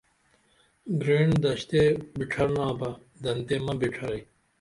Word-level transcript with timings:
گریٹن 1.01 1.31
دشتے 1.43 1.81
بڇھرنا 2.17 2.67
بہ 2.79 2.89
دنتے 3.23 3.55
مہ 3.65 3.73
بڇھرئی 3.79 4.21